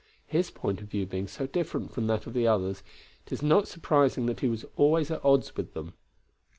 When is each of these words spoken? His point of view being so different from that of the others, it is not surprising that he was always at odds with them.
His 0.25 0.49
point 0.49 0.81
of 0.81 0.87
view 0.87 1.05
being 1.05 1.27
so 1.27 1.45
different 1.45 1.91
from 1.91 2.07
that 2.07 2.25
of 2.25 2.33
the 2.33 2.47
others, 2.47 2.81
it 3.27 3.31
is 3.31 3.43
not 3.43 3.67
surprising 3.67 4.25
that 4.25 4.39
he 4.39 4.49
was 4.49 4.65
always 4.75 5.11
at 5.11 5.23
odds 5.23 5.55
with 5.55 5.75
them. 5.75 5.93